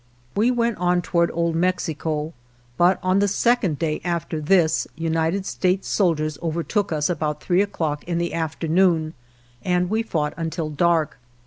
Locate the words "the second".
3.19-3.77